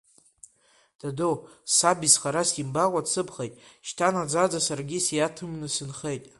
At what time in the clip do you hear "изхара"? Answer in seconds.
2.07-2.43